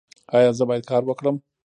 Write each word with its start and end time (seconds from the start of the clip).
ایا 0.35 0.51
زه 0.57 0.63
باید 0.69 0.83
کار 0.91 1.03
وکړم؟ 1.05 1.35